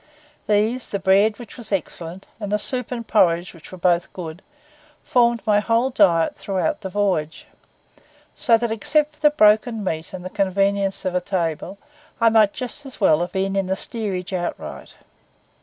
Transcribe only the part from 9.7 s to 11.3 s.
meat and the convenience of a